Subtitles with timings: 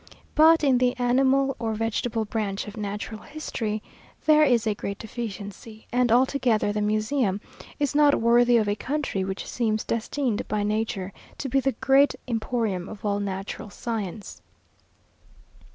[0.33, 3.83] But in the animal or vegetable branch of natural history
[4.25, 7.39] there is a great deficiency, and altogether the museum
[7.79, 12.15] is not worthy of a country which seems destined by nature to be the great
[12.27, 14.41] emporium of all natural science.